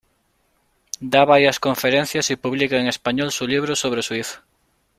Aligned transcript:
Da 0.99 1.25
varias 1.25 1.59
conferencias 1.59 2.31
y 2.31 2.35
publica 2.35 2.75
en 2.77 2.87
español 2.87 3.31
su 3.31 3.45
libro 3.45 3.75
sobre 3.75 4.01
Suiza. 4.01 4.43